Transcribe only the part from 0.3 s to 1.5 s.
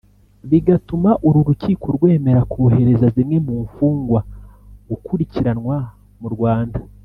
bigatuma uru